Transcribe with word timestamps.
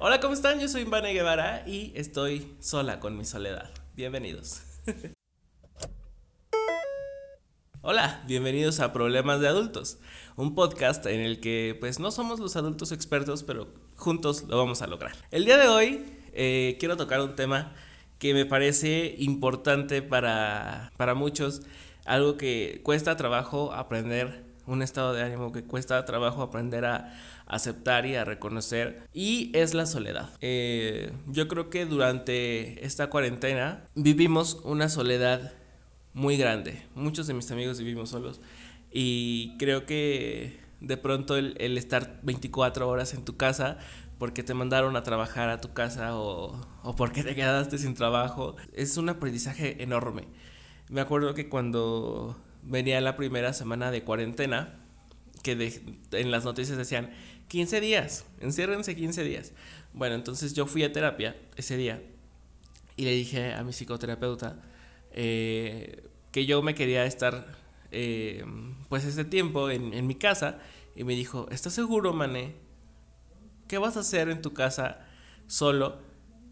Hola, 0.00 0.20
¿cómo 0.20 0.32
están? 0.32 0.60
Yo 0.60 0.68
soy 0.68 0.84
Vane 0.84 1.12
Guevara 1.12 1.64
y 1.66 1.90
estoy 1.96 2.54
sola 2.60 3.00
con 3.00 3.18
mi 3.18 3.24
soledad. 3.24 3.68
Bienvenidos. 3.96 4.62
Hola, 7.82 8.22
bienvenidos 8.28 8.78
a 8.78 8.92
Problemas 8.92 9.40
de 9.40 9.48
Adultos, 9.48 9.98
un 10.36 10.54
podcast 10.54 11.04
en 11.06 11.20
el 11.20 11.40
que 11.40 11.76
pues 11.80 11.98
no 11.98 12.12
somos 12.12 12.38
los 12.38 12.54
adultos 12.54 12.92
expertos, 12.92 13.42
pero 13.42 13.74
juntos 13.96 14.44
lo 14.44 14.56
vamos 14.56 14.82
a 14.82 14.86
lograr. 14.86 15.16
El 15.32 15.44
día 15.44 15.56
de 15.56 15.66
hoy 15.66 16.06
eh, 16.32 16.76
quiero 16.78 16.96
tocar 16.96 17.20
un 17.20 17.34
tema 17.34 17.74
que 18.20 18.34
me 18.34 18.46
parece 18.46 19.16
importante 19.18 20.00
para, 20.00 20.92
para 20.96 21.14
muchos, 21.14 21.62
algo 22.04 22.36
que 22.36 22.82
cuesta 22.84 23.16
trabajo 23.16 23.72
aprender, 23.72 24.44
un 24.68 24.82
estado 24.82 25.12
de 25.14 25.22
ánimo 25.22 25.50
que 25.50 25.64
cuesta 25.64 26.04
trabajo 26.04 26.42
aprender 26.42 26.84
a 26.84 27.14
aceptar 27.46 28.06
y 28.06 28.14
a 28.14 28.24
reconocer, 28.24 29.02
y 29.12 29.50
es 29.54 29.74
la 29.74 29.86
soledad. 29.86 30.30
Eh, 30.40 31.12
yo 31.26 31.48
creo 31.48 31.70
que 31.70 31.86
durante 31.86 32.84
esta 32.84 33.08
cuarentena 33.08 33.84
vivimos 33.94 34.60
una 34.64 34.88
soledad 34.88 35.52
muy 36.12 36.36
grande. 36.36 36.82
Muchos 36.94 37.26
de 37.26 37.34
mis 37.34 37.50
amigos 37.50 37.78
vivimos 37.78 38.10
solos 38.10 38.40
y 38.92 39.56
creo 39.58 39.86
que 39.86 40.60
de 40.80 40.96
pronto 40.96 41.36
el, 41.36 41.54
el 41.58 41.78
estar 41.78 42.20
24 42.22 42.88
horas 42.88 43.14
en 43.14 43.24
tu 43.24 43.36
casa 43.36 43.78
porque 44.18 44.42
te 44.42 44.54
mandaron 44.54 44.96
a 44.96 45.02
trabajar 45.02 45.48
a 45.48 45.60
tu 45.60 45.72
casa 45.72 46.16
o, 46.16 46.60
o, 46.82 46.96
porque 46.96 47.22
te 47.22 47.34
quedaste 47.34 47.78
sin 47.78 47.94
trabajo. 47.94 48.56
Es 48.72 48.96
un 48.96 49.08
aprendizaje 49.08 49.82
enorme. 49.82 50.24
Me 50.88 51.00
acuerdo 51.00 51.34
que 51.34 51.48
cuando 51.48 52.36
venía 52.68 53.00
la 53.00 53.16
primera 53.16 53.52
semana 53.52 53.90
de 53.90 54.04
cuarentena, 54.04 54.74
que 55.42 55.82
en 56.12 56.30
las 56.30 56.44
noticias 56.44 56.76
decían 56.76 57.10
15 57.48 57.80
días, 57.80 58.26
enciérrense 58.40 58.94
15 58.94 59.24
días. 59.24 59.52
Bueno, 59.94 60.14
entonces 60.14 60.54
yo 60.54 60.66
fui 60.66 60.84
a 60.84 60.92
terapia 60.92 61.36
ese 61.56 61.76
día 61.76 62.02
y 62.96 63.04
le 63.04 63.12
dije 63.12 63.54
a 63.54 63.64
mi 63.64 63.72
psicoterapeuta 63.72 64.60
eh, 65.12 66.08
que 66.30 66.44
yo 66.44 66.62
me 66.62 66.74
quería 66.74 67.06
estar 67.06 67.56
eh, 67.90 68.44
pues 68.88 69.04
ese 69.04 69.24
tiempo 69.24 69.70
en, 69.70 69.94
en 69.94 70.06
mi 70.06 70.14
casa 70.14 70.58
y 70.94 71.04
me 71.04 71.14
dijo, 71.14 71.48
¿estás 71.50 71.72
seguro, 71.72 72.12
mané? 72.12 72.54
¿Qué 73.66 73.78
vas 73.78 73.96
a 73.96 74.00
hacer 74.00 74.28
en 74.28 74.42
tu 74.42 74.52
casa 74.52 75.06
solo 75.46 75.98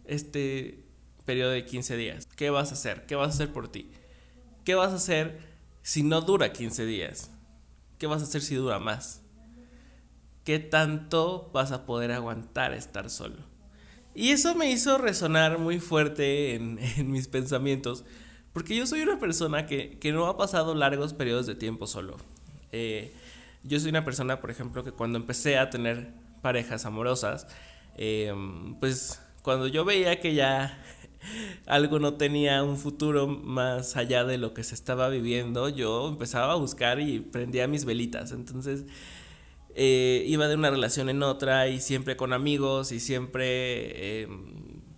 este 0.05 0.83
periodo 1.25 1.51
de 1.51 1.65
15 1.65 1.95
días? 1.97 2.27
¿Qué 2.35 2.49
vas 2.49 2.71
a 2.71 2.73
hacer? 2.73 3.05
¿Qué 3.05 3.15
vas 3.15 3.27
a 3.27 3.33
hacer 3.33 3.53
por 3.53 3.67
ti? 3.71 3.91
¿Qué 4.63 4.73
vas 4.73 4.91
a 4.91 4.95
hacer 4.95 5.56
si 5.87 6.03
no 6.03 6.19
dura 6.19 6.51
15 6.51 6.85
días? 6.85 7.31
¿Qué 7.97 8.07
vas 8.07 8.19
a 8.19 8.25
hacer 8.25 8.41
si 8.41 8.55
dura 8.55 8.77
más? 8.77 9.21
¿Qué 10.43 10.59
tanto 10.59 11.49
vas 11.53 11.71
a 11.71 11.85
poder 11.85 12.11
aguantar 12.11 12.73
estar 12.73 13.09
solo? 13.09 13.37
Y 14.13 14.31
eso 14.31 14.53
me 14.53 14.69
hizo 14.69 14.97
resonar 14.97 15.59
muy 15.59 15.79
fuerte 15.79 16.55
en, 16.55 16.77
mis 17.09 17.29
pensamientos, 17.29 18.03
porque 18.51 18.75
yo 18.75 18.85
soy 18.85 18.99
una 18.99 19.17
persona 19.17 19.65
que, 19.65 19.97
que, 19.97 20.11
no 20.11 20.27
ha 20.27 20.35
pasado 20.35 20.75
largos 20.75 21.13
periodos 21.13 21.45
de 21.45 21.55
tiempo 21.55 21.87
solo. 21.87 22.17
Eh, 22.73 23.13
yo 23.63 23.79
soy 23.79 23.91
una 23.91 24.03
persona, 24.03 24.41
por 24.41 24.51
ejemplo, 24.51 24.83
que 24.83 24.91
cuando 24.91 25.17
empecé 25.17 25.57
a 25.57 25.69
tener 25.69 26.11
parejas 26.41 26.85
amorosas, 26.85 27.47
eh, 27.95 28.33
pues 28.81 29.21
cuando 29.41 29.67
yo 29.67 29.85
veía 29.85 30.19
que 30.19 30.33
ya 30.33 30.83
algo 31.65 31.99
no 31.99 32.15
tenía 32.15 32.63
un 32.63 32.77
futuro 32.77 33.27
más 33.27 33.95
allá 33.97 34.23
de 34.23 34.37
lo 34.37 34.53
que 34.53 34.63
se 34.63 34.75
estaba 34.75 35.09
viviendo, 35.09 35.69
yo 35.69 36.07
empezaba 36.07 36.53
a 36.53 36.55
buscar 36.55 36.99
y 36.99 37.19
prendía 37.19 37.67
mis 37.67 37.85
velitas. 37.85 38.31
Entonces 38.31 38.85
eh, 39.75 40.23
iba 40.27 40.47
de 40.47 40.55
una 40.55 40.69
relación 40.69 41.09
en 41.09 41.21
otra 41.21 41.67
y 41.67 41.79
siempre 41.79 42.17
con 42.17 42.33
amigos 42.33 42.91
y 42.91 42.99
siempre 42.99 44.23
eh, 44.23 44.27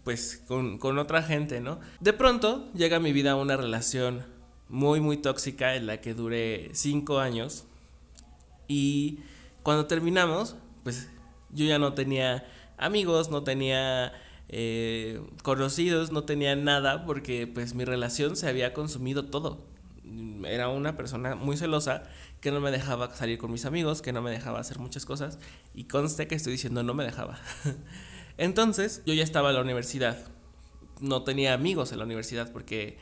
pues 0.03 0.44
con, 0.47 0.77
con 0.77 0.97
otra 0.99 1.21
gente, 1.21 1.59
¿no? 1.59 1.80
De 1.99 2.13
pronto 2.13 2.71
llega 2.73 2.97
a 2.97 2.99
mi 3.02 3.11
vida 3.11 3.36
una 3.36 3.58
relación 3.58 4.25
muy 4.69 5.02
muy 5.02 5.17
tóxica 5.17 5.75
en 5.75 5.88
la 5.88 5.99
que 5.99 6.14
duré 6.14 6.70
cinco 6.73 7.20
años 7.20 7.65
y 8.67 9.20
cuando 9.64 9.87
terminamos 9.87 10.55
pues 10.83 11.09
yo 11.52 11.65
ya 11.65 11.80
no 11.80 11.93
tenía 11.93 12.45
amigos, 12.77 13.30
no 13.30 13.43
tenía 13.43 14.14
eh, 14.49 15.21
conocidos, 15.43 16.11
no 16.11 16.23
tenía 16.23 16.55
nada 16.55 17.05
porque 17.05 17.45
pues 17.48 17.76
mi 17.76 17.86
relación 17.86 18.36
se 18.36 18.49
había 18.49 18.73
consumido 18.73 19.26
todo. 19.26 19.64
Era 20.45 20.70
una 20.70 20.95
persona 20.95 21.36
muy 21.36 21.55
celosa 21.55 22.04
que 22.42 22.52
no 22.52 22.60
me 22.60 22.71
dejaba 22.71 23.14
salir 23.14 23.37
con 23.37 23.52
mis 23.52 23.65
amigos, 23.65 24.02
que 24.02 24.11
no 24.11 24.21
me 24.23 24.32
dejaba 24.32 24.60
hacer 24.60 24.80
muchas 24.80 25.05
cosas 25.05 25.37
y 25.76 25.83
conste 25.83 26.27
que 26.27 26.36
estoy 26.36 26.54
diciendo 26.54 26.82
no 26.82 26.95
me 26.95 27.04
dejaba. 27.04 27.39
Entonces 28.37 29.04
yo 29.05 29.14
ya 29.14 29.23
estaba 29.23 29.49
en 29.49 29.55
la 29.55 29.61
universidad, 29.61 30.17
no 30.99 31.23
tenía 31.23 31.54
amigos 31.54 31.92
en 31.92 31.99
la 31.99 32.05
universidad 32.05 32.52
porque 32.52 32.98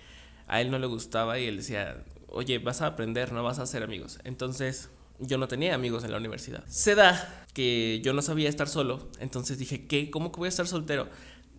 a 0.47 0.59
él 0.59 0.69
no 0.69 0.79
le 0.79 0.87
gustaba 0.87 1.39
y 1.39 1.45
él 1.45 1.57
decía, 1.57 2.03
oye, 2.27 2.59
vas 2.59 2.81
a 2.81 2.87
aprender, 2.87 3.31
no 3.31 3.43
vas 3.43 3.59
a 3.59 3.63
hacer 3.63 3.83
amigos. 3.83 4.19
Entonces 4.25 4.89
yo 5.19 5.37
no 5.37 5.47
tenía 5.47 5.75
amigos 5.75 6.03
en 6.03 6.11
la 6.11 6.17
universidad. 6.17 6.65
Se 6.67 6.95
da 6.95 7.45
que 7.53 8.01
yo 8.03 8.13
no 8.13 8.21
sabía 8.21 8.49
estar 8.49 8.67
solo, 8.67 9.09
entonces 9.19 9.57
dije, 9.57 9.87
¿qué? 9.87 10.09
¿Cómo 10.11 10.31
que 10.31 10.39
voy 10.39 10.47
a 10.47 10.49
estar 10.49 10.67
soltero? 10.67 11.07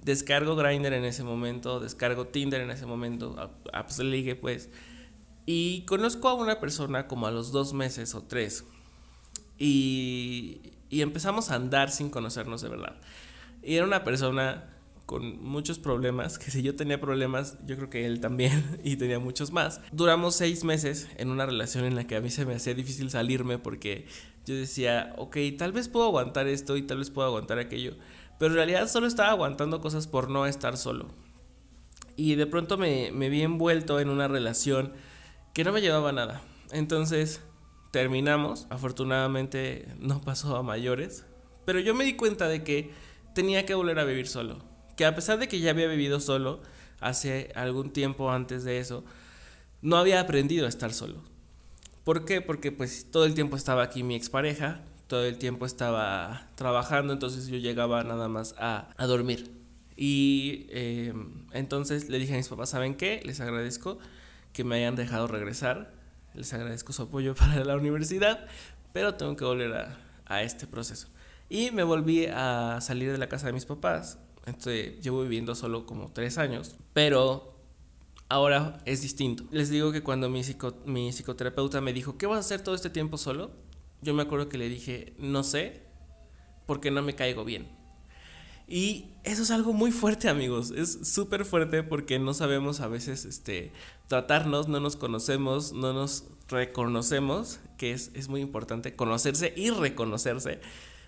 Descargo 0.02 0.56
Grindr 0.56 0.92
en 0.92 1.04
ese 1.04 1.24
momento, 1.24 1.80
descargo 1.80 2.26
Tinder 2.26 2.60
en 2.60 2.70
ese 2.70 2.86
momento, 2.86 3.36
apps 3.72 3.96
de 3.98 4.04
ligue 4.04 4.36
pues. 4.36 4.70
Y 5.46 5.82
conozco 5.86 6.28
a 6.28 6.34
una 6.34 6.60
persona 6.60 7.06
como 7.06 7.26
a 7.26 7.30
los 7.30 7.52
dos 7.52 7.72
meses 7.72 8.14
o 8.14 8.22
tres. 8.22 8.64
Y, 9.58 10.60
y 10.90 11.00
empezamos 11.00 11.50
a 11.50 11.56
andar 11.56 11.90
sin 11.90 12.10
conocernos 12.10 12.60
de 12.62 12.68
verdad. 12.68 13.00
Y 13.62 13.76
era 13.76 13.86
una 13.86 14.04
persona 14.04 14.68
con 15.08 15.42
muchos 15.42 15.78
problemas, 15.78 16.38
que 16.38 16.50
si 16.50 16.60
yo 16.60 16.76
tenía 16.76 17.00
problemas, 17.00 17.56
yo 17.66 17.76
creo 17.76 17.88
que 17.88 18.04
él 18.04 18.20
también 18.20 18.78
y 18.84 18.96
tenía 18.96 19.18
muchos 19.18 19.52
más. 19.52 19.80
Duramos 19.90 20.34
seis 20.34 20.64
meses 20.64 21.08
en 21.16 21.30
una 21.30 21.46
relación 21.46 21.86
en 21.86 21.94
la 21.94 22.06
que 22.06 22.16
a 22.16 22.20
mí 22.20 22.28
se 22.28 22.44
me 22.44 22.54
hacía 22.54 22.74
difícil 22.74 23.08
salirme 23.08 23.56
porque 23.56 24.06
yo 24.44 24.54
decía, 24.54 25.14
ok, 25.16 25.38
tal 25.56 25.72
vez 25.72 25.88
puedo 25.88 26.04
aguantar 26.04 26.46
esto 26.46 26.76
y 26.76 26.82
tal 26.82 26.98
vez 26.98 27.08
puedo 27.08 27.26
aguantar 27.26 27.58
aquello, 27.58 27.94
pero 28.38 28.50
en 28.50 28.56
realidad 28.56 28.88
solo 28.88 29.06
estaba 29.06 29.30
aguantando 29.30 29.80
cosas 29.80 30.06
por 30.06 30.30
no 30.30 30.46
estar 30.46 30.76
solo. 30.76 31.06
Y 32.16 32.34
de 32.34 32.46
pronto 32.46 32.78
me, 32.78 33.10
me 33.12 33.28
vi 33.28 33.42
envuelto 33.42 34.00
en 34.00 34.08
una 34.08 34.28
relación 34.28 34.92
que 35.54 35.64
no 35.64 35.72
me 35.72 35.80
llevaba 35.80 36.12
nada. 36.12 36.42
Entonces 36.72 37.40
terminamos, 37.90 38.66
afortunadamente 38.70 39.88
no 39.98 40.20
pasó 40.20 40.56
a 40.56 40.62
mayores, 40.62 41.24
pero 41.64 41.80
yo 41.80 41.94
me 41.94 42.04
di 42.04 42.16
cuenta 42.16 42.48
de 42.48 42.64
que 42.64 42.92
tenía 43.34 43.66
que 43.66 43.74
volver 43.74 43.98
a 43.98 44.04
vivir 44.04 44.26
solo 44.26 44.68
que 44.98 45.06
a 45.06 45.14
pesar 45.14 45.38
de 45.38 45.46
que 45.46 45.60
ya 45.60 45.70
había 45.70 45.86
vivido 45.86 46.18
solo 46.18 46.60
hace 47.00 47.52
algún 47.54 47.92
tiempo 47.92 48.32
antes 48.32 48.64
de 48.64 48.80
eso, 48.80 49.04
no 49.80 49.96
había 49.96 50.18
aprendido 50.18 50.66
a 50.66 50.68
estar 50.68 50.92
solo. 50.92 51.22
¿Por 52.02 52.24
qué? 52.24 52.40
Porque 52.40 52.72
pues 52.72 53.06
todo 53.12 53.24
el 53.24 53.34
tiempo 53.34 53.56
estaba 53.56 53.84
aquí 53.84 54.02
mi 54.02 54.16
expareja, 54.16 54.82
todo 55.08 55.24
el 55.24 55.38
tiempo 55.38 55.66
estaba 55.66 56.46
trabajando, 56.54 57.12
entonces 57.12 57.48
yo 57.48 57.56
llegaba 57.56 58.04
nada 58.04 58.28
más 58.28 58.54
a, 58.58 58.90
a 58.96 59.06
dormir. 59.06 59.50
Y 59.96 60.66
eh, 60.70 61.12
entonces 61.52 62.08
le 62.08 62.18
dije 62.18 62.34
a 62.34 62.36
mis 62.36 62.48
papás, 62.48 62.70
¿saben 62.70 62.94
qué? 62.94 63.20
Les 63.24 63.40
agradezco 63.40 63.98
que 64.52 64.62
me 64.62 64.76
hayan 64.76 64.94
dejado 64.94 65.26
regresar, 65.26 65.92
les 66.34 66.52
agradezco 66.54 66.92
su 66.92 67.02
apoyo 67.02 67.34
para 67.34 67.64
la 67.64 67.76
universidad, 67.76 68.46
pero 68.92 69.14
tengo 69.16 69.34
que 69.34 69.44
volver 69.44 69.74
a, 69.74 69.98
a 70.26 70.42
este 70.44 70.68
proceso. 70.68 71.08
Y 71.48 71.72
me 71.72 71.82
volví 71.82 72.26
a 72.26 72.78
salir 72.80 73.10
de 73.10 73.18
la 73.18 73.28
casa 73.28 73.48
de 73.48 73.54
mis 73.54 73.64
papás, 73.64 74.18
entonces, 74.48 75.00
llevo 75.02 75.22
viviendo 75.22 75.54
solo 75.54 75.84
como 75.84 76.10
tres 76.10 76.38
años, 76.38 76.74
pero 76.94 77.54
ahora 78.28 78.80
es 78.86 79.02
distinto. 79.02 79.44
Les 79.50 79.68
digo 79.68 79.92
que 79.92 80.02
cuando 80.02 80.30
mi, 80.30 80.42
psico, 80.42 80.74
mi 80.86 81.12
psicoterapeuta 81.12 81.80
me 81.80 81.92
dijo, 81.92 82.16
¿qué 82.16 82.26
vas 82.26 82.38
a 82.38 82.40
hacer 82.40 82.62
todo 82.62 82.74
este 82.74 82.90
tiempo 82.90 83.18
solo? 83.18 83.50
Yo 84.02 84.14
me 84.14 84.22
acuerdo 84.22 84.48
que 84.48 84.58
le 84.58 84.68
dije, 84.68 85.14
no 85.18 85.42
sé, 85.42 85.82
porque 86.66 86.90
no 86.90 87.02
me 87.02 87.14
caigo 87.14 87.44
bien. 87.44 87.68
Y 88.66 89.06
eso 89.24 89.42
es 89.42 89.50
algo 89.50 89.72
muy 89.72 89.92
fuerte, 89.92 90.28
amigos. 90.28 90.70
Es 90.70 90.98
súper 91.02 91.44
fuerte 91.44 91.82
porque 91.82 92.18
no 92.18 92.34
sabemos 92.34 92.80
a 92.80 92.88
veces 92.88 93.24
este, 93.24 93.72
tratarnos, 94.08 94.68
no 94.68 94.78
nos 94.78 94.96
conocemos, 94.96 95.72
no 95.72 95.92
nos 95.92 96.24
reconocemos, 96.48 97.60
que 97.78 97.92
es, 97.92 98.10
es 98.14 98.28
muy 98.28 98.42
importante 98.42 98.94
conocerse 98.94 99.54
y 99.56 99.70
reconocerse 99.70 100.60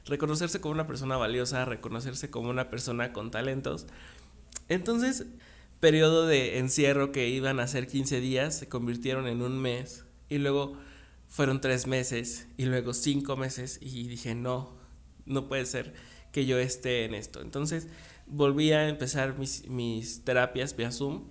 reconocerse 0.07 0.61
como 0.61 0.73
una 0.73 0.87
persona 0.87 1.17
valiosa, 1.17 1.65
reconocerse 1.65 2.31
como 2.31 2.51
una 2.51 2.69
persona 2.69 3.13
con 3.13 3.31
talentos. 3.31 3.87
Entonces, 4.69 5.27
periodo 5.79 6.27
de 6.27 6.59
encierro 6.59 7.13
que 7.13 7.29
iban 7.29 7.61
a 7.61 7.67
ser 7.67 7.87
15 7.87 8.21
días 8.21 8.59
se 8.59 8.69
convirtieron 8.69 9.27
en 9.27 9.43
un 9.43 9.59
mes 9.59 10.05
y 10.29 10.39
luego 10.39 10.77
fueron 11.31 11.61
tres 11.61 11.87
meses 11.87 12.49
y 12.57 12.67
luego 12.67 12.93
cinco 12.93 13.37
meses 13.37 13.79
y 13.81 14.09
dije, 14.09 14.35
no, 14.35 14.75
no 15.27 15.47
puede 15.47 15.65
ser 15.65 15.95
que 16.33 16.45
yo 16.45 16.59
esté 16.59 17.05
en 17.05 17.15
esto. 17.15 17.41
Entonces 17.41 17.87
volví 18.27 18.73
a 18.73 18.89
empezar 18.89 19.39
mis, 19.39 19.67
mis 19.69 20.25
terapias 20.25 20.77
vía 20.77 20.91
Zoom 20.91 21.23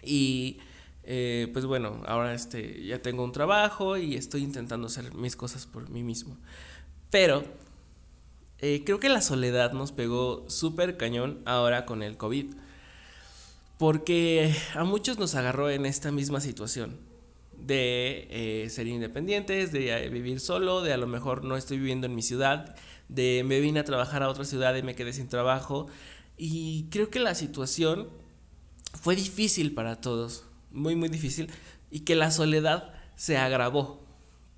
y 0.00 0.58
eh, 1.02 1.48
pues 1.52 1.66
bueno, 1.66 2.02
ahora 2.06 2.34
este, 2.34 2.84
ya 2.84 3.02
tengo 3.02 3.24
un 3.24 3.32
trabajo 3.32 3.96
y 3.96 4.14
estoy 4.14 4.42
intentando 4.42 4.86
hacer 4.86 5.12
mis 5.12 5.34
cosas 5.34 5.66
por 5.66 5.90
mí 5.90 6.04
mismo. 6.04 6.38
Pero 7.10 7.42
eh, 8.58 8.82
creo 8.84 9.00
que 9.00 9.08
la 9.08 9.22
soledad 9.22 9.72
nos 9.72 9.90
pegó 9.90 10.48
súper 10.48 10.96
cañón 10.96 11.42
ahora 11.46 11.84
con 11.84 12.04
el 12.04 12.16
COVID. 12.16 12.54
Porque 13.76 14.54
a 14.74 14.84
muchos 14.84 15.18
nos 15.18 15.34
agarró 15.34 15.68
en 15.68 15.84
esta 15.84 16.12
misma 16.12 16.40
situación 16.40 17.09
de 17.66 18.26
eh, 18.30 18.70
ser 18.70 18.86
independientes, 18.86 19.72
de 19.72 19.90
eh, 19.90 20.08
vivir 20.08 20.40
solo, 20.40 20.82
de 20.82 20.92
a 20.92 20.96
lo 20.96 21.06
mejor 21.06 21.44
no 21.44 21.56
estoy 21.56 21.78
viviendo 21.78 22.06
en 22.06 22.14
mi 22.14 22.22
ciudad, 22.22 22.74
de 23.08 23.42
me 23.44 23.60
vine 23.60 23.80
a 23.80 23.84
trabajar 23.84 24.22
a 24.22 24.28
otra 24.28 24.44
ciudad 24.44 24.74
y 24.76 24.82
me 24.82 24.94
quedé 24.94 25.12
sin 25.12 25.28
trabajo. 25.28 25.86
Y 26.36 26.86
creo 26.90 27.10
que 27.10 27.20
la 27.20 27.34
situación 27.34 28.08
fue 29.00 29.16
difícil 29.16 29.74
para 29.74 30.00
todos, 30.00 30.44
muy, 30.70 30.96
muy 30.96 31.08
difícil, 31.08 31.50
y 31.90 32.00
que 32.00 32.14
la 32.16 32.30
soledad 32.30 32.92
se 33.16 33.36
agravó 33.36 34.00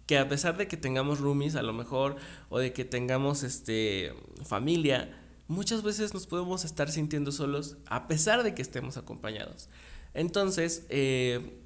que 0.06 0.18
a 0.18 0.28
pesar 0.28 0.56
de 0.56 0.68
que 0.68 0.76
tengamos 0.76 1.20
roomies 1.20 1.56
a 1.56 1.62
lo 1.62 1.72
mejor 1.72 2.16
o 2.48 2.58
de 2.58 2.72
que 2.72 2.84
tengamos 2.84 3.42
este 3.42 4.12
familia, 4.44 5.16
muchas 5.48 5.82
veces 5.82 6.12
nos 6.14 6.26
podemos 6.26 6.64
estar 6.64 6.90
sintiendo 6.90 7.32
solos 7.32 7.76
a 7.86 8.06
pesar 8.08 8.42
de 8.42 8.54
que 8.54 8.62
estemos 8.62 8.96
acompañados. 8.96 9.68
Entonces, 10.14 10.84
eh, 10.88 11.58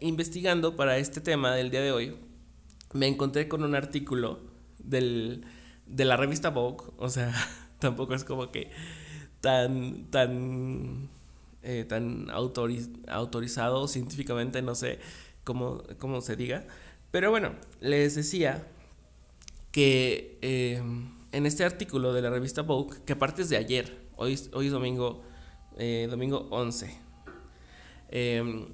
investigando 0.00 0.76
para 0.76 0.98
este 0.98 1.20
tema 1.20 1.54
del 1.54 1.70
día 1.70 1.80
de 1.80 1.92
hoy, 1.92 2.16
me 2.92 3.06
encontré 3.06 3.48
con 3.48 3.64
un 3.64 3.74
artículo 3.74 4.40
del, 4.78 5.44
de 5.86 6.04
la 6.04 6.16
revista 6.16 6.50
Vogue, 6.50 6.86
o 6.96 7.08
sea, 7.08 7.32
tampoco 7.78 8.14
es 8.14 8.24
como 8.24 8.50
que 8.50 8.70
tan, 9.40 10.10
tan, 10.10 11.08
eh, 11.62 11.84
tan 11.88 12.28
autorizado 12.30 13.88
científicamente, 13.88 14.62
no 14.62 14.74
sé 14.74 14.98
cómo, 15.42 15.82
cómo 15.98 16.20
se 16.20 16.36
diga, 16.36 16.64
pero 17.10 17.30
bueno, 17.30 17.52
les 17.80 18.14
decía 18.14 18.66
que 19.70 20.38
eh, 20.42 20.82
en 21.32 21.46
este 21.46 21.64
artículo 21.64 22.12
de 22.12 22.22
la 22.22 22.30
revista 22.30 22.62
Vogue, 22.62 22.98
que 23.04 23.12
aparte 23.12 23.42
es 23.42 23.48
de 23.48 23.56
ayer, 23.56 24.08
hoy, 24.16 24.38
hoy 24.52 24.66
es 24.66 24.72
domingo, 24.72 25.22
eh, 25.76 26.06
domingo 26.08 26.46
11, 26.50 26.96
em, 28.08 28.66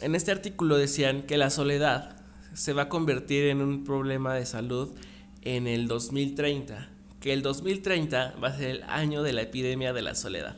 en 0.00 0.14
este 0.14 0.30
artículo 0.30 0.76
decían 0.76 1.22
que 1.22 1.38
la 1.38 1.50
soledad 1.50 2.16
se 2.54 2.72
va 2.72 2.82
a 2.82 2.88
convertir 2.88 3.44
en 3.44 3.60
un 3.60 3.84
problema 3.84 4.34
de 4.34 4.46
salud 4.46 4.94
en 5.42 5.66
el 5.66 5.88
2030, 5.88 6.88
que 7.20 7.32
el 7.32 7.42
2030 7.42 8.36
va 8.42 8.48
a 8.48 8.56
ser 8.56 8.70
el 8.70 8.82
año 8.84 9.22
de 9.22 9.32
la 9.32 9.42
epidemia 9.42 9.92
de 9.92 10.02
la 10.02 10.14
soledad. 10.14 10.56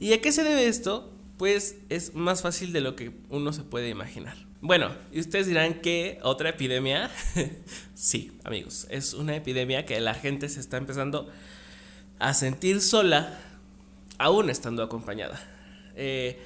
¿Y 0.00 0.12
a 0.12 0.20
qué 0.20 0.32
se 0.32 0.42
debe 0.42 0.66
esto? 0.66 1.12
Pues 1.38 1.76
es 1.88 2.14
más 2.14 2.42
fácil 2.42 2.72
de 2.72 2.80
lo 2.80 2.96
que 2.96 3.12
uno 3.30 3.52
se 3.52 3.62
puede 3.62 3.88
imaginar. 3.88 4.36
Bueno, 4.60 4.94
y 5.12 5.20
ustedes 5.20 5.46
dirán 5.46 5.80
que 5.80 6.18
otra 6.22 6.48
epidemia, 6.48 7.10
sí, 7.94 8.32
amigos, 8.44 8.86
es 8.90 9.12
una 9.12 9.36
epidemia 9.36 9.84
que 9.84 10.00
la 10.00 10.14
gente 10.14 10.48
se 10.48 10.60
está 10.60 10.78
empezando 10.78 11.28
a 12.18 12.32
sentir 12.32 12.80
sola, 12.80 13.38
aún 14.18 14.48
estando 14.48 14.82
acompañada. 14.82 15.38
Eh, 15.96 16.40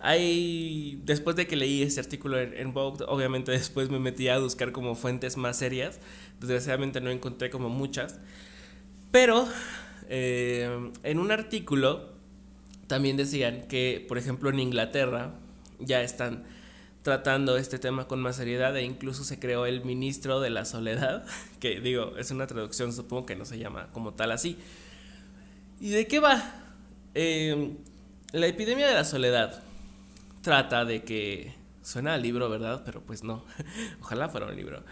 hay, 0.00 1.00
después 1.04 1.36
de 1.36 1.46
que 1.46 1.56
leí 1.56 1.82
este 1.82 2.00
artículo 2.00 2.38
en, 2.38 2.72
Vogue, 2.72 3.04
obviamente 3.06 3.52
después 3.52 3.90
me 3.90 3.98
metí 3.98 4.28
a 4.28 4.38
buscar 4.38 4.72
como 4.72 4.94
fuentes 4.94 5.36
más 5.36 5.58
serias. 5.58 6.00
Desgraciadamente 6.40 7.00
no 7.00 7.10
encontré 7.10 7.50
como 7.50 7.68
muchas. 7.68 8.18
Pero 9.10 9.46
eh, 10.08 10.90
en 11.02 11.18
un 11.18 11.30
artículo 11.30 12.14
también 12.86 13.16
decían 13.16 13.68
que, 13.68 14.04
por 14.08 14.18
ejemplo, 14.18 14.50
en 14.50 14.58
Inglaterra 14.60 15.34
ya 15.78 16.02
están 16.02 16.44
tratando 17.02 17.56
este 17.56 17.78
tema 17.78 18.06
con 18.08 18.20
más 18.20 18.36
seriedad 18.36 18.76
e 18.76 18.82
incluso 18.82 19.24
se 19.24 19.38
creó 19.38 19.64
el 19.64 19.84
ministro 19.84 20.40
de 20.40 20.50
la 20.50 20.64
soledad, 20.64 21.24
que 21.60 21.80
digo, 21.80 22.16
es 22.16 22.30
una 22.30 22.46
traducción, 22.46 22.92
supongo 22.92 23.26
que 23.26 23.36
no 23.36 23.44
se 23.44 23.58
llama 23.58 23.88
como 23.92 24.14
tal 24.14 24.32
así. 24.32 24.56
¿Y 25.80 25.90
de 25.90 26.06
qué 26.06 26.20
va? 26.20 26.54
Eh, 27.14 27.74
la 28.32 28.46
epidemia 28.46 28.86
de 28.86 28.94
la 28.94 29.04
soledad 29.04 29.62
trata 30.42 30.84
de 30.84 31.02
que 31.02 31.54
suena 31.82 32.14
al 32.14 32.22
libro, 32.22 32.48
¿verdad? 32.48 32.82
Pero 32.84 33.04
pues 33.04 33.24
no, 33.24 33.44
ojalá 34.00 34.28
fuera 34.28 34.46
un 34.46 34.56
libro. 34.56 34.84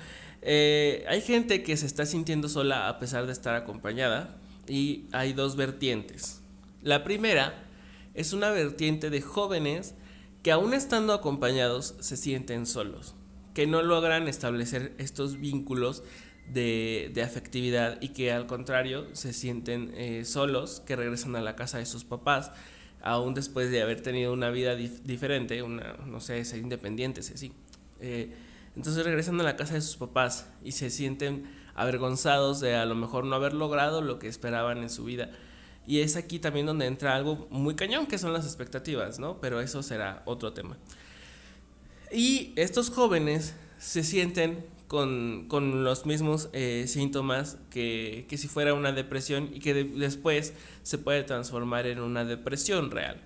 Eh, 0.43 1.05
hay 1.09 1.21
gente 1.21 1.62
que 1.62 1.77
se 1.77 1.87
está 1.87 2.06
sintiendo 2.06 2.49
sola 2.49 2.89
a 2.89 2.99
pesar 2.99 3.27
de 3.27 3.33
estar 3.33 3.55
acompañada 3.55 4.37
y 4.67 5.06
hay 5.12 5.33
dos 5.33 5.56
vertientes. 5.56 6.43
La 6.83 7.05
primera 7.05 7.65
es 8.15 8.33
una 8.33 8.50
vertiente 8.50 9.11
de 9.11 9.21
jóvenes 9.21 9.95
que 10.43 10.53
aún 10.53 10.75
estando 10.75 11.12
acompañados 11.12 11.97
se 12.00 12.17
sienten 12.17 12.67
solos, 12.67 13.15
que 13.55 13.67
no 13.67 13.83
logran 13.83 14.29
establecer 14.29 14.95
estos 14.99 15.41
vínculos 15.41 16.05
de, 16.53 17.12
afectividad 17.25 18.00
y 18.00 18.09
que 18.11 18.33
al 18.33 18.47
contrario 18.47 19.06
se 19.12 19.33
sienten 19.33 19.93
eh, 19.95 20.25
solos, 20.25 20.81
que 20.87 20.97
regresan 20.97 21.37
a 21.37 21.41
la 21.41 21.56
casa 21.56 21.79
de 21.79 21.87
sus 21.87 22.05
papás, 22.05 22.53
aún 23.03 23.35
después 23.35 23.71
de 23.71 23.83
haber 23.83 24.03
tenido 24.03 24.33
una 24.33 24.50
vida 24.50 24.75
diferente, 24.75 25.62
una, 25.62 25.95
no 26.06 26.21
sé, 26.21 26.45
ser 26.45 26.61
independientes, 26.61 27.31
así. 27.31 27.53
Eh, 28.00 28.35
entonces 28.77 29.05
regresan 29.05 29.41
a 29.41 29.45
la 29.45 29.56
casa 29.56 29.75
de 29.75 29.81
sus 29.81 29.97
papás 29.97 30.49
y 30.62 30.73
se 30.73 30.91
sienten 30.91 31.50
avergonzados 31.75 32.61
de 32.61 32.77
a 32.77 32.85
lo 32.87 32.95
mejor 32.95 33.25
no 33.25 33.37
haber 33.37 33.55
logrado 33.55 34.03
lo 34.03 34.19
que 34.19 34.29
esperaban 34.29 34.79
en 34.79 34.91
su 34.91 35.05
vida 35.05 35.31
y 35.89 36.00
es 36.00 36.17
aquí 36.17 36.39
también 36.39 36.67
donde 36.67 36.85
entra 36.85 37.17
algo 37.17 37.49
muy 37.50 37.75
cañón, 37.75 38.06
que 38.06 38.19
son 38.19 38.35
las 38.35 38.45
expectativas, 38.45 39.19
¿no? 39.19 39.41
Pero 39.41 39.59
eso 39.62 39.83
será 39.83 40.23
otro 40.27 40.53
tema. 40.53 40.77
Y 42.12 42.53
estos 42.56 42.91
jóvenes 42.91 43.55
se 43.79 44.05
sienten 44.05 44.67
con, 44.88 45.46
los 45.85 46.06
mismos 46.06 46.49
eh, 46.52 46.87
síntomas 46.88 47.58
que, 47.70 48.26
si 48.37 48.49
fuera 48.49 48.75
una 48.75 48.93
depresión 48.93 49.50
y 49.55 49.61
que 49.61 49.75
después 49.75 50.55
se 50.82 50.99
puede 50.99 51.23
transformar 51.23 51.87
en 51.87 52.00
una 52.00 52.25
depresión 52.25 52.90
real. 52.90 53.20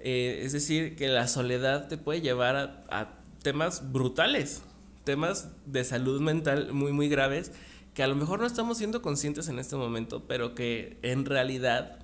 Eh, 0.00 0.40
es 0.42 0.52
decir, 0.52 0.96
que 0.96 1.08
la 1.08 1.28
soledad 1.28 1.88
te 1.88 1.96
puede 1.96 2.20
llevar 2.20 2.56
a, 2.56 2.84
a 2.90 3.18
temas 3.42 3.92
brutales, 3.92 4.62
temas 5.04 5.50
de 5.66 5.84
salud 5.84 6.20
mental 6.20 6.72
muy, 6.72 6.92
muy 6.92 7.08
graves 7.08 7.52
que 7.94 8.02
a 8.02 8.08
lo 8.08 8.16
mejor 8.16 8.40
no 8.40 8.46
estamos 8.46 8.76
siendo 8.76 9.00
conscientes 9.00 9.48
en 9.48 9.58
este 9.58 9.76
momento, 9.76 10.24
pero 10.26 10.54
que 10.54 10.98
en 11.02 11.24
realidad 11.24 11.98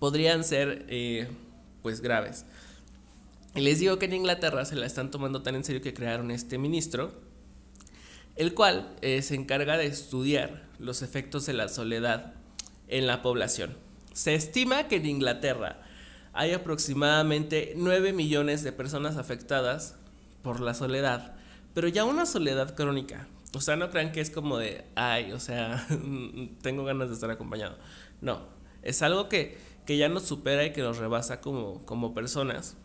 podrían 0.00 0.44
ser 0.44 0.84
eh, 0.88 1.28
pues 1.82 2.00
graves. 2.00 2.44
Y 3.54 3.60
les 3.60 3.78
digo 3.78 3.98
que 3.98 4.06
en 4.06 4.14
Inglaterra 4.14 4.64
se 4.64 4.76
la 4.76 4.84
están 4.84 5.10
tomando 5.10 5.42
tan 5.42 5.54
en 5.54 5.64
serio 5.64 5.80
que 5.80 5.94
crearon 5.94 6.30
este 6.30 6.58
ministro, 6.58 7.12
el 8.36 8.54
cual 8.54 8.94
eh, 9.00 9.22
se 9.22 9.34
encarga 9.34 9.76
de 9.76 9.86
estudiar 9.86 10.68
los 10.78 11.02
efectos 11.02 11.46
de 11.46 11.54
la 11.54 11.68
soledad 11.68 12.34
en 12.88 13.06
la 13.06 13.22
población. 13.22 13.76
Se 14.12 14.34
estima 14.34 14.88
que 14.88 14.96
en 14.96 15.06
Inglaterra 15.06 15.82
hay 16.32 16.52
aproximadamente 16.52 17.72
9 17.76 18.12
millones 18.12 18.62
de 18.62 18.72
personas 18.72 19.16
afectadas 19.16 19.96
por 20.42 20.60
la 20.60 20.74
soledad, 20.74 21.34
pero 21.74 21.88
ya 21.88 22.04
una 22.04 22.26
soledad 22.26 22.74
crónica, 22.74 23.26
o 23.54 23.60
sea, 23.60 23.76
no 23.76 23.90
crean 23.90 24.12
que 24.12 24.20
es 24.20 24.30
como 24.30 24.58
de, 24.58 24.84
ay, 24.96 25.32
o 25.32 25.40
sea, 25.40 25.86
tengo 26.62 26.84
ganas 26.84 27.08
de 27.08 27.14
estar 27.14 27.30
acompañado. 27.30 27.78
No, 28.20 28.46
es 28.82 29.02
algo 29.02 29.28
que, 29.28 29.58
ya 29.86 30.08
nos 30.08 30.24
supera 30.24 30.64
y 30.64 30.72
que 30.72 30.82
nos 30.82 30.98
rebasa 30.98 31.40
como, 31.40 31.84
como 31.86 32.12
personas. 32.12 32.76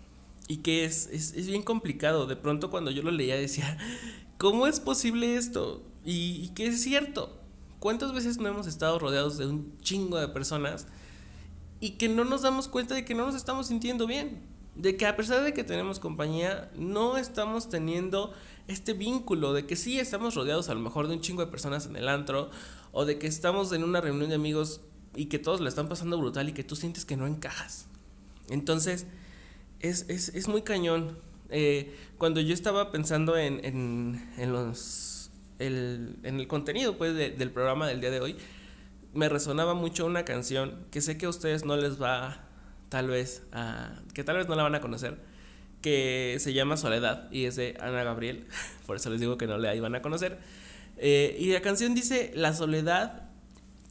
Y 0.48 0.58
que 0.58 0.86
es, 0.86 1.08
es, 1.08 1.48
bien 1.48 1.64
complicado. 1.64 2.26
De 2.26 2.36
pronto 2.36 2.70
cuando 2.70 2.92
yo 2.92 3.04
lo 3.04 3.12
leía 3.12 3.36
decía, 3.36 3.78
¿cómo 4.42 4.66
es 4.66 4.80
posible 4.80 5.36
esto? 5.36 5.84
Y, 6.04 6.42
y 6.44 6.50
que 6.56 6.66
es 6.66 6.82
cierto. 6.82 7.38
¿Cuántas 7.78 8.12
veces 8.12 8.40
no 8.40 8.50
hemos 8.50 8.66
estado 8.66 8.98
rodeados 8.98 9.38
de 9.38 9.46
un 9.46 9.78
chingo 9.82 10.18
de 10.18 10.28
personas 10.30 10.88
y 11.80 11.92
que 11.92 12.10
no 12.10 12.26
nos 12.26 12.42
damos 12.42 12.68
cuenta 12.68 12.96
de 12.96 13.06
que 13.06 13.14
no 13.14 13.28
nos 13.28 13.36
estamos 13.36 13.68
sintiendo 13.68 14.08
bien? 14.08 14.42
De 14.76 14.98
que 14.98 15.06
a 15.06 15.16
pesar 15.16 15.44
de 15.44 15.54
que 15.54 15.64
tenemos 15.64 16.00
compañía, 16.00 16.72
no 16.76 17.18
estamos 17.18 17.70
teniendo 17.70 18.34
este 18.68 18.94
vínculo 18.94 19.54
de 19.54 19.68
que 19.68 19.76
sí 19.76 20.00
estamos 20.00 20.34
rodeados 20.34 20.70
a 20.70 20.74
lo 20.74 20.80
mejor 20.80 21.08
de 21.08 21.14
un 21.14 21.22
chingo 21.22 21.46
de 21.46 21.52
personas 21.52 21.86
en 21.86 21.96
el 21.96 22.10
antro 22.10 22.50
o 22.92 23.06
de 23.06 23.20
que 23.20 23.28
estamos 23.28 23.72
en 23.74 23.84
una 23.84 24.02
reunión 24.02 24.30
de 24.30 24.36
amigos 24.36 24.82
y 25.16 25.26
que 25.26 25.38
todos 25.38 25.62
la 25.62 25.70
están 25.70 25.88
pasando 25.88 26.18
brutal 26.18 26.50
y 26.50 26.54
que 26.54 26.64
tú 26.64 26.76
sientes 26.76 27.06
que 27.06 27.16
no 27.16 27.28
encajas. 27.28 27.86
Entonces, 28.50 29.06
es, 29.82 30.06
es, 30.10 30.30
es 30.30 30.48
muy 30.48 30.64
cañón. 30.64 31.16
Eh, 31.52 31.96
cuando 32.18 32.42
yo 32.42 32.54
estaba 32.54 32.92
pensando 32.92 33.38
en, 33.38 33.64
en, 33.64 34.30
en 34.38 34.54
los, 34.54 35.32
el, 35.60 36.18
en 36.24 36.40
el 36.40 36.48
contenido 36.48 36.98
pues, 36.98 37.16
del 37.16 37.52
programa 37.52 37.88
del 37.88 38.02
día 38.02 38.12
de 38.12 38.22
hoy, 38.22 38.38
me 39.14 39.30
resonaba 39.30 39.74
mucho 39.74 40.06
una 40.06 40.24
canción 40.26 40.86
que 40.92 41.02
sé 41.02 41.18
que 41.18 41.26
a 41.26 41.30
ustedes 41.30 41.66
no 41.66 41.76
les 41.76 42.02
va 42.02 42.46
tal 42.90 43.08
vez 43.08 43.44
a, 43.52 44.00
que 44.14 44.24
tal 44.24 44.38
vez 44.38 44.48
no 44.48 44.56
la 44.56 44.64
van 44.64 44.76
a 44.76 44.82
conocer, 44.82 45.18
que 45.82 46.38
se 46.40 46.54
llama 46.54 46.78
Soledad 46.78 47.30
y 47.32 47.46
es 47.46 47.56
de 47.56 47.78
Ana 47.80 48.04
Gabriel, 48.04 48.48
por 48.86 48.98
eso 48.98 49.10
les 49.10 49.20
digo 49.20 49.38
que 49.38 49.48
no 49.48 49.58
la 49.58 49.76
iban 49.76 49.96
a 49.96 50.02
conocer. 50.02 50.40
Eh, 50.98 51.36
y 51.40 51.52
la 51.52 51.62
canción 51.62 51.96
dice, 51.96 52.32
la 52.36 52.54
soledad 52.54 53.30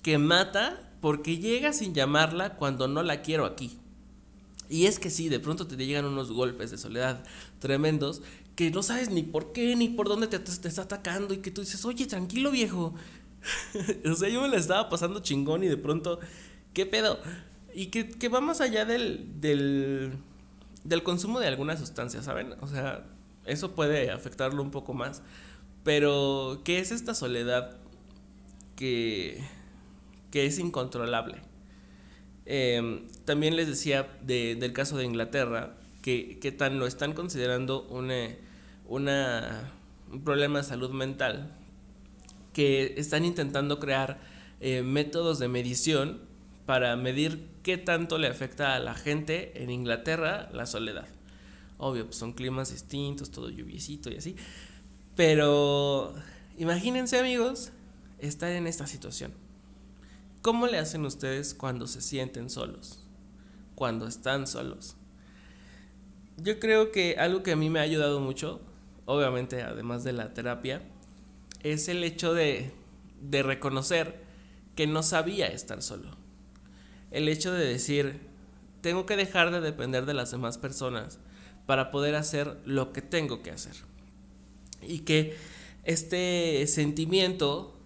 que 0.02 0.18
mata 0.18 0.80
porque 1.00 1.38
llega 1.38 1.72
sin 1.72 1.94
llamarla 1.94 2.56
cuando 2.56 2.88
no 2.88 3.02
la 3.02 3.22
quiero 3.22 3.46
aquí. 3.46 3.79
Y 4.70 4.86
es 4.86 4.98
que 4.98 5.10
sí, 5.10 5.28
de 5.28 5.40
pronto 5.40 5.66
te 5.66 5.76
llegan 5.76 6.04
unos 6.06 6.30
golpes 6.30 6.70
de 6.70 6.78
soledad 6.78 7.24
tremendos 7.58 8.22
que 8.54 8.70
no 8.70 8.82
sabes 8.82 9.10
ni 9.10 9.22
por 9.22 9.52
qué 9.52 9.74
ni 9.74 9.88
por 9.88 10.08
dónde 10.08 10.28
te, 10.28 10.38
te 10.38 10.68
está 10.68 10.82
atacando 10.82 11.34
y 11.34 11.38
que 11.38 11.50
tú 11.50 11.62
dices, 11.62 11.84
oye, 11.84 12.06
tranquilo 12.06 12.50
viejo, 12.50 12.94
o 14.10 14.14
sea, 14.14 14.28
yo 14.28 14.42
me 14.42 14.48
la 14.48 14.56
estaba 14.56 14.88
pasando 14.88 15.20
chingón 15.20 15.64
y 15.64 15.68
de 15.68 15.76
pronto, 15.76 16.20
¿qué 16.72 16.86
pedo? 16.86 17.18
Y 17.74 17.86
que, 17.86 18.08
que 18.08 18.28
va 18.28 18.40
más 18.40 18.60
allá 18.60 18.84
del, 18.84 19.40
del, 19.40 20.12
del 20.84 21.02
consumo 21.02 21.40
de 21.40 21.48
alguna 21.48 21.76
sustancia, 21.76 22.22
¿saben? 22.22 22.54
O 22.60 22.68
sea, 22.68 23.06
eso 23.46 23.74
puede 23.74 24.10
afectarlo 24.10 24.62
un 24.62 24.70
poco 24.70 24.94
más. 24.94 25.22
Pero, 25.82 26.60
¿qué 26.64 26.78
es 26.78 26.90
esta 26.92 27.14
soledad 27.14 27.78
que, 28.76 29.42
que 30.30 30.46
es 30.46 30.58
incontrolable? 30.58 31.42
Em, 32.52 33.06
también 33.26 33.54
les 33.54 33.68
decía 33.68 34.08
del 34.22 34.72
caso 34.72 34.96
de 34.96 35.04
Inglaterra, 35.04 35.76
que, 36.02 36.40
que 36.40 36.50
tan 36.50 36.80
lo 36.80 36.88
están 36.88 37.12
considerando 37.12 37.86
una, 37.90 39.70
un 40.10 40.24
problema 40.24 40.58
de 40.58 40.64
salud 40.64 40.90
mental, 40.90 41.56
que 42.52 42.94
están 42.96 43.24
intentando 43.24 43.78
crear 43.78 44.18
eh, 44.58 44.82
métodos 44.82 45.38
de 45.38 45.46
medición 45.46 46.18
para 46.66 46.96
medir 46.96 47.46
qué 47.62 47.78
tanto 47.78 48.18
le 48.18 48.26
afecta 48.26 48.74
a 48.74 48.80
la 48.80 48.94
gente 48.94 49.62
en 49.62 49.70
Inglaterra 49.70 50.50
la 50.52 50.66
soledad. 50.66 51.06
Obvio, 51.78 52.06
pues 52.06 52.16
son 52.16 52.32
climas 52.32 52.72
distintos, 52.72 53.30
todo 53.30 53.48
lluviecito 53.48 54.10
y 54.10 54.16
así. 54.16 54.34
Pero 55.14 56.14
imagínense 56.58 57.16
amigos, 57.16 57.70
estar 58.18 58.50
en 58.50 58.66
esta 58.66 58.88
situación. 58.88 59.32
¿Cómo 60.42 60.66
le 60.66 60.78
hacen 60.78 61.04
ustedes 61.04 61.52
cuando 61.52 61.86
se 61.86 62.00
sienten 62.00 62.48
solos? 62.48 62.98
Cuando 63.74 64.06
están 64.06 64.46
solos. 64.46 64.96
Yo 66.38 66.58
creo 66.58 66.92
que 66.92 67.16
algo 67.18 67.42
que 67.42 67.52
a 67.52 67.56
mí 67.56 67.68
me 67.68 67.78
ha 67.78 67.82
ayudado 67.82 68.20
mucho, 68.20 68.62
obviamente 69.04 69.62
además 69.62 70.02
de 70.02 70.14
la 70.14 70.32
terapia, 70.32 70.80
es 71.62 71.88
el 71.88 72.02
hecho 72.04 72.32
de, 72.32 72.72
de 73.20 73.42
reconocer 73.42 74.24
que 74.76 74.86
no 74.86 75.02
sabía 75.02 75.46
estar 75.46 75.82
solo. 75.82 76.16
El 77.10 77.28
hecho 77.28 77.52
de 77.52 77.66
decir, 77.66 78.20
tengo 78.80 79.04
que 79.04 79.16
dejar 79.16 79.50
de 79.50 79.60
depender 79.60 80.06
de 80.06 80.14
las 80.14 80.30
demás 80.30 80.56
personas 80.56 81.18
para 81.66 81.90
poder 81.90 82.14
hacer 82.14 82.56
lo 82.64 82.92
que 82.94 83.02
tengo 83.02 83.42
que 83.42 83.50
hacer. 83.50 83.74
Y 84.80 85.00
que 85.00 85.36
este 85.84 86.66
sentimiento 86.66 87.79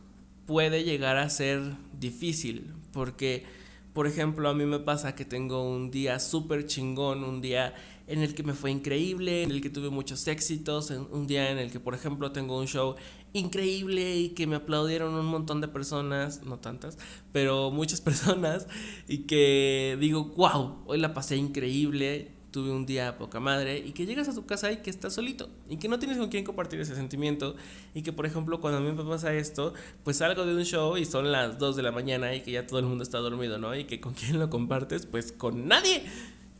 puede 0.46 0.84
llegar 0.84 1.16
a 1.16 1.30
ser 1.30 1.60
difícil, 1.98 2.72
porque, 2.92 3.44
por 3.92 4.06
ejemplo, 4.06 4.48
a 4.48 4.54
mí 4.54 4.64
me 4.64 4.78
pasa 4.78 5.14
que 5.14 5.24
tengo 5.24 5.68
un 5.68 5.90
día 5.90 6.18
súper 6.18 6.66
chingón, 6.66 7.24
un 7.24 7.40
día 7.40 7.74
en 8.06 8.20
el 8.20 8.34
que 8.34 8.42
me 8.42 8.52
fue 8.52 8.70
increíble, 8.70 9.42
en 9.42 9.50
el 9.50 9.62
que 9.62 9.70
tuve 9.70 9.88
muchos 9.88 10.28
éxitos, 10.28 10.90
un 10.90 11.26
día 11.26 11.50
en 11.50 11.58
el 11.58 11.70
que, 11.70 11.80
por 11.80 11.94
ejemplo, 11.94 12.32
tengo 12.32 12.58
un 12.58 12.66
show 12.66 12.96
increíble 13.32 14.16
y 14.16 14.28
que 14.30 14.46
me 14.46 14.56
aplaudieron 14.56 15.14
un 15.14 15.26
montón 15.26 15.60
de 15.60 15.68
personas, 15.68 16.42
no 16.44 16.58
tantas, 16.58 16.98
pero 17.32 17.70
muchas 17.70 18.00
personas, 18.02 18.66
y 19.08 19.18
que 19.26 19.96
digo, 20.00 20.24
wow, 20.36 20.82
hoy 20.86 20.98
la 20.98 21.14
pasé 21.14 21.36
increíble, 21.36 22.33
tuve 22.54 22.70
un 22.70 22.86
día 22.86 23.18
poca 23.18 23.40
madre, 23.40 23.78
y 23.78 23.90
que 23.90 24.06
llegas 24.06 24.28
a 24.28 24.32
tu 24.32 24.46
casa 24.46 24.70
y 24.70 24.76
que 24.76 24.88
estás 24.88 25.14
solito, 25.14 25.48
y 25.68 25.76
que 25.76 25.88
no 25.88 25.98
tienes 25.98 26.18
con 26.18 26.28
quién 26.28 26.44
compartir 26.44 26.80
ese 26.80 26.94
sentimiento, 26.94 27.56
y 27.94 28.02
que 28.02 28.12
por 28.12 28.26
ejemplo 28.26 28.60
cuando 28.60 28.78
a 28.78 28.80
mí 28.80 28.92
me 28.92 29.02
pasa 29.02 29.34
esto, 29.34 29.74
pues 30.04 30.18
salgo 30.18 30.46
de 30.46 30.54
un 30.54 30.64
show 30.64 30.96
y 30.96 31.04
son 31.04 31.32
las 31.32 31.58
2 31.58 31.74
de 31.74 31.82
la 31.82 31.90
mañana 31.90 32.32
y 32.32 32.42
que 32.42 32.52
ya 32.52 32.64
todo 32.64 32.78
el 32.78 32.86
mundo 32.86 33.02
está 33.02 33.18
dormido, 33.18 33.58
¿no? 33.58 33.74
Y 33.74 33.86
que 33.86 34.00
con 34.00 34.14
quién 34.14 34.38
lo 34.38 34.50
compartes, 34.50 35.04
pues 35.06 35.32
con 35.32 35.66
nadie. 35.66 36.04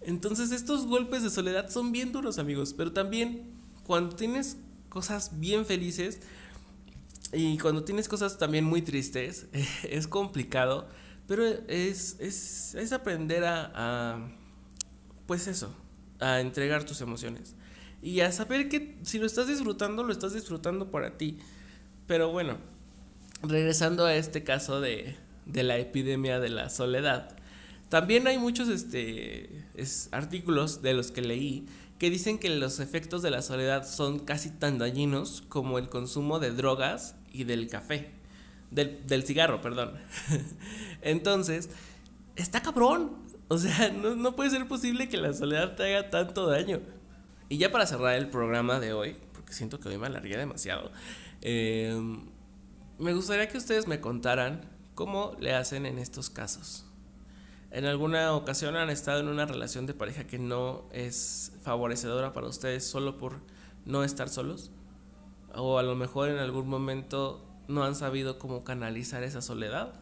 Entonces 0.01 0.51
estos 0.51 0.85
golpes 0.89 1.23
de 1.23 1.31
soledad 1.31 1.71
son 1.71 1.93
bien 1.93 2.11
duros 2.11 2.39
amigos, 2.39 2.75
pero 2.77 2.93
también 2.93 3.53
cuando 3.87 4.17
tienes 4.17 4.57
cosas 4.89 5.39
bien 5.39 5.65
felices 5.65 6.19
y 7.33 7.57
cuando 7.59 7.85
tienes 7.85 8.09
cosas 8.09 8.37
también 8.37 8.65
muy 8.65 8.83
tristes, 8.83 9.47
es 9.89 10.09
complicado, 10.09 10.89
pero 11.29 11.45
es, 11.47 12.17
es, 12.19 12.75
es 12.75 12.93
aprender 12.93 13.45
a, 13.45 13.71
a, 13.77 14.29
pues 15.27 15.47
eso, 15.47 15.73
a 16.21 16.41
entregar 16.41 16.85
tus 16.85 17.01
emociones 17.01 17.55
y 18.03 18.21
a 18.21 18.33
saber 18.33 18.69
que 18.69 18.97
si 19.03 19.19
lo 19.19 19.27
estás 19.27 19.49
disfrutando, 19.49 20.03
lo 20.03 20.13
estás 20.13 20.35
disfrutando 20.35 20.91
para 20.91 21.17
ti. 21.17 21.39
Pero 22.07 22.31
bueno, 22.31 22.59
regresando 23.43 24.05
a 24.05 24.15
este 24.15 24.45
caso 24.45 24.81
de, 24.81 25.17
de 25.47 25.63
la 25.63 25.79
epidemia 25.79 26.41
de 26.41 26.51
la 26.51 26.71
soledad 26.71 27.37
también 27.95 28.27
hay 28.27 28.39
muchos 28.39 28.69
este, 28.71 29.49
artículos 30.11 30.83
de 30.83 30.95
los 30.95 31.13
que 31.13 31.23
leí 31.23 31.67
que 31.99 32.11
dicen 32.11 32.41
que 32.41 32.49
los 32.49 32.81
efectos 32.81 33.23
de 33.23 33.31
la 33.31 33.41
soledad 33.41 33.87
son 33.87 34.19
casi 34.19 34.51
tan 34.51 34.79
dañinos 34.79 35.45
como 35.49 35.79
el 35.79 35.89
consumo 35.89 36.41
de 36.41 36.51
drogas 36.51 37.15
y 37.33 37.45
del 37.45 37.69
café. 37.69 38.11
Del, 38.73 39.23
cigarro, 39.25 39.61
perdón. 39.61 39.93
Entonces, 41.03 41.71
está 42.35 42.63
cabrón. 42.63 43.13
O 43.49 43.59
sea, 43.59 43.91
no, 43.93 44.37
puede 44.37 44.51
ser 44.51 44.67
posible 44.67 45.09
que 45.09 45.17
la 45.17 45.33
soledad 45.33 45.77
te 45.77 45.85
haga 45.85 46.11
tanto 46.11 46.47
daño. 46.47 46.81
Y 47.49 47.59
ya 47.59 47.71
para 47.71 47.87
cerrar 47.87 48.15
el 48.15 48.29
programa 48.29 48.81
de 48.81 48.93
hoy, 48.93 49.17
porque 49.33 49.53
siento 49.53 49.79
que 49.79 49.89
hoy 49.89 49.99
me 49.99 50.07
alargué 50.07 50.37
demasiado, 50.37 50.91
em, 51.43 52.27
me 52.99 53.13
gustaría 53.13 53.49
que 53.49 53.59
ustedes 53.59 53.87
me 53.87 54.01
contaran 54.01 54.63
cómo 54.95 55.37
le 55.41 55.55
hacen 55.55 55.87
en 55.87 55.99
estos 55.99 56.31
casos. 56.31 56.87
¿En 57.71 57.87
alguna 57.87 58.33
ocasión 58.35 58.77
han 58.77 58.89
estado 58.89 59.21
en 59.21 59.29
una 59.29 59.47
relación 59.47 59.85
de 59.85 59.95
pareja 59.95 60.25
que 60.25 60.39
no 60.39 60.85
es 60.93 61.53
favorecedora 61.63 62.33
para 62.33 62.47
ustedes 62.47 62.87
solo 62.87 63.19
por 63.19 63.41
no 63.85 64.05
estar 64.05 64.29
solos? 64.29 64.71
¿O 65.55 65.79
a 65.79 65.83
lo 65.83 65.97
mejor 65.97 66.29
en 66.29 66.39
algún 66.39 66.69
momento 66.69 67.45
no 67.67 67.83
han 67.83 67.97
sabido 67.97 68.39
cómo 68.39 68.63
canalizar 68.63 69.25
esa 69.25 69.43
soledad? 69.43 69.93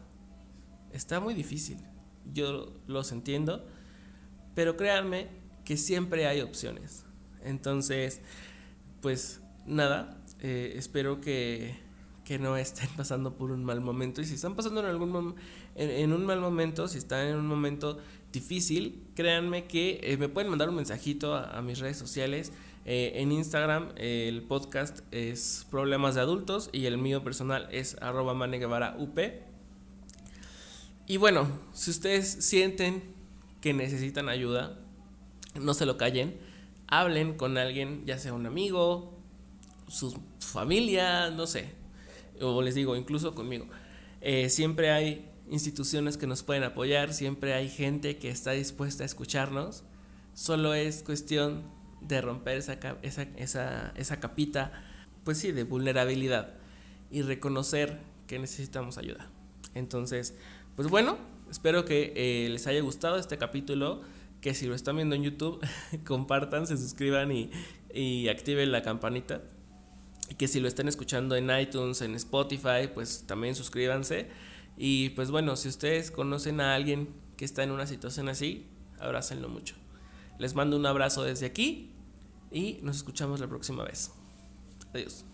Está 0.91 1.19
muy 1.19 1.33
difícil, 1.33 1.79
yo 2.31 2.73
los 2.87 3.11
entiendo, 3.11 3.65
pero 4.55 4.77
créanme 4.77 5.27
que 5.65 5.77
siempre 5.77 6.27
hay 6.27 6.41
opciones. 6.41 7.05
Entonces, 7.43 8.21
pues 9.01 9.41
nada, 9.65 10.21
eh, 10.39 10.73
espero 10.77 11.21
que 11.21 11.83
que 12.23 12.39
no 12.39 12.57
estén 12.57 12.89
pasando 12.97 13.35
por 13.35 13.51
un 13.51 13.63
mal 13.63 13.81
momento. 13.81 14.21
Y 14.21 14.25
si 14.25 14.35
están 14.35 14.55
pasando 14.55 14.81
en 14.81 14.87
algún 14.87 15.35
en, 15.75 16.13
un 16.13 16.25
mal 16.25 16.39
momento, 16.39 16.87
si 16.87 16.97
están 16.97 17.27
en 17.27 17.35
un 17.35 17.47
momento 17.47 17.99
difícil, 18.31 19.03
créanme 19.15 19.65
que 19.65 19.99
eh, 20.03 20.17
me 20.17 20.29
pueden 20.29 20.49
mandar 20.49 20.69
un 20.69 20.75
mensajito 20.75 21.35
a, 21.35 21.61
mis 21.61 21.79
redes 21.79 21.97
sociales. 21.97 22.51
Eh, 22.85 23.13
en 23.15 23.31
Instagram 23.31 23.93
el 23.95 24.41
podcast 24.43 24.99
es 25.11 25.65
Problemas 25.71 26.15
de 26.15 26.21
Adultos 26.21 26.69
y 26.73 26.85
el 26.85 26.97
mío 26.97 27.23
personal 27.23 27.69
es 27.71 27.95
arroba 28.01 28.33
up. 28.33 29.19
Y 31.05 31.17
bueno, 31.17 31.47
si 31.73 31.91
ustedes 31.91 32.27
sienten 32.45 33.03
que 33.61 33.73
necesitan 33.73 34.29
ayuda, 34.29 34.79
no 35.59 35.73
se 35.73 35.85
lo 35.85 35.97
callen, 35.97 36.37
hablen 36.87 37.35
con 37.35 37.57
alguien, 37.57 38.05
ya 38.05 38.17
sea 38.17 38.33
un 38.33 38.45
amigo, 38.45 39.17
su 39.87 40.17
familia, 40.39 41.29
no 41.29 41.45
sé, 41.45 41.69
o 42.41 42.61
les 42.61 42.75
digo, 42.75 42.95
incluso 42.95 43.35
conmigo. 43.35 43.67
Eh, 44.21 44.49
siempre 44.49 44.91
hay 44.91 45.29
instituciones 45.49 46.17
que 46.17 46.27
nos 46.27 46.43
pueden 46.43 46.63
apoyar, 46.63 47.13
siempre 47.13 47.53
hay 47.53 47.69
gente 47.69 48.17
que 48.17 48.29
está 48.29 48.51
dispuesta 48.51 49.03
a 49.03 49.05
escucharnos, 49.05 49.83
solo 50.33 50.73
es 50.73 51.03
cuestión 51.03 51.63
de 52.01 52.21
romper 52.21 52.57
esa, 52.57 52.77
esa, 53.01 53.23
esa, 53.35 53.93
esa 53.95 54.19
capita, 54.19 54.71
pues 55.23 55.37
sí, 55.37 55.51
de 55.51 55.63
vulnerabilidad 55.63 56.53
y 57.11 57.21
reconocer 57.21 57.99
que 58.27 58.39
necesitamos 58.39 58.97
ayuda. 58.97 59.29
Entonces, 59.73 60.35
pues 60.75 60.89
bueno, 60.89 61.17
espero 61.49 61.85
que 61.85 62.13
eh, 62.15 62.49
les 62.49 62.67
haya 62.67 62.81
gustado 62.81 63.17
este 63.17 63.37
capítulo, 63.37 64.01
que 64.41 64.53
si 64.53 64.67
lo 64.67 64.75
están 64.75 64.95
viendo 64.97 65.15
en 65.15 65.23
YouTube, 65.23 65.59
compartan, 66.05 66.67
se 66.67 66.77
suscriban 66.77 67.31
y, 67.31 67.49
y 67.93 68.27
activen 68.29 68.71
la 68.71 68.81
campanita 68.81 69.41
y 70.29 70.35
que 70.35 70.47
si 70.47 70.59
lo 70.59 70.67
están 70.67 70.87
escuchando 70.87 71.35
en 71.35 71.49
iTunes, 71.57 72.01
en 72.01 72.15
Spotify, 72.15 72.89
pues 72.93 73.25
también 73.27 73.55
suscríbanse. 73.55 74.29
Y 74.77 75.09
pues 75.09 75.31
bueno, 75.31 75.55
si 75.55 75.67
ustedes 75.69 76.11
conocen 76.11 76.61
a 76.61 76.75
alguien 76.75 77.09
que 77.37 77.45
está 77.45 77.63
en 77.63 77.71
una 77.71 77.87
situación 77.87 78.29
así, 78.29 78.67
abrácenlo 78.99 79.49
mucho. 79.49 79.75
Les 80.39 80.55
mando 80.55 80.77
un 80.77 80.85
abrazo 80.85 81.23
desde 81.23 81.45
aquí 81.45 81.91
y 82.51 82.79
nos 82.81 82.97
escuchamos 82.97 83.39
la 83.39 83.47
próxima 83.47 83.83
vez. 83.83 84.11
Adiós. 84.93 85.25